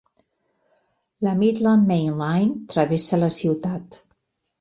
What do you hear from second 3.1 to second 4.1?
la ciutat.